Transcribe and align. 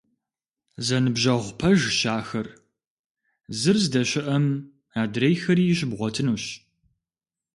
Зэныбжьэгъу 0.85 1.53
пэжщ 1.59 1.99
ахэр, 2.17 2.47
зыр 3.59 3.77
здэщыӀэм 3.83 4.45
адрейри 5.01 5.75
щыбгъуэтынущ. 5.77 6.45